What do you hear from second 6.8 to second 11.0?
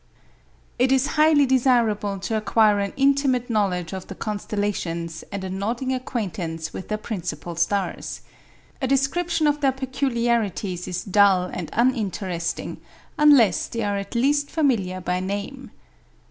their principal stars. A description of their peculiarities